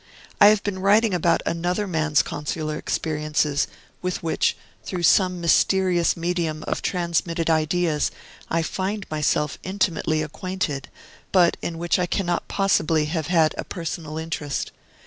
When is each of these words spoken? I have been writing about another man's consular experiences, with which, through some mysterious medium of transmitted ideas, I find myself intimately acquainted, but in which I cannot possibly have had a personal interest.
I 0.41 0.47
have 0.47 0.63
been 0.63 0.79
writing 0.79 1.13
about 1.13 1.43
another 1.45 1.85
man's 1.85 2.23
consular 2.23 2.75
experiences, 2.75 3.67
with 4.01 4.23
which, 4.23 4.57
through 4.83 5.03
some 5.03 5.39
mysterious 5.39 6.17
medium 6.17 6.63
of 6.65 6.81
transmitted 6.81 7.51
ideas, 7.51 8.09
I 8.49 8.63
find 8.63 9.05
myself 9.11 9.59
intimately 9.61 10.23
acquainted, 10.23 10.89
but 11.31 11.55
in 11.61 11.77
which 11.77 11.99
I 11.99 12.07
cannot 12.07 12.47
possibly 12.47 13.05
have 13.13 13.27
had 13.27 13.53
a 13.59 13.63
personal 13.63 14.17
interest. 14.17 14.71